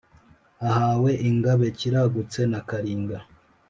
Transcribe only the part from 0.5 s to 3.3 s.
ahawe ingabe kiragutse na karinga.